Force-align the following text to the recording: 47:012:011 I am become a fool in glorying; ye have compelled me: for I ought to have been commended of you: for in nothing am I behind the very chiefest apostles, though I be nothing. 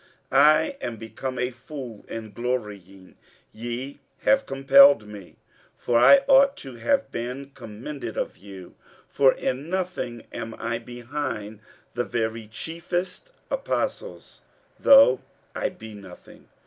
47:012:011 0.31 0.39
I 0.41 0.77
am 0.81 0.97
become 0.97 1.37
a 1.37 1.51
fool 1.51 2.05
in 2.07 2.31
glorying; 2.31 3.15
ye 3.51 3.99
have 4.23 4.47
compelled 4.47 5.05
me: 5.07 5.35
for 5.77 5.99
I 5.99 6.21
ought 6.27 6.57
to 6.57 6.77
have 6.77 7.11
been 7.11 7.51
commended 7.53 8.17
of 8.17 8.35
you: 8.35 8.73
for 9.07 9.31
in 9.35 9.69
nothing 9.69 10.25
am 10.33 10.55
I 10.57 10.79
behind 10.79 11.59
the 11.93 12.03
very 12.03 12.47
chiefest 12.47 13.29
apostles, 13.51 14.41
though 14.79 15.19
I 15.53 15.69
be 15.69 15.93
nothing. 15.93 16.49